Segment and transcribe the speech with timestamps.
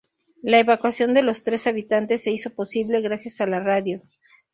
[0.41, 4.01] La evacuación de los tres habitantes se hizo posible gracias a la radio.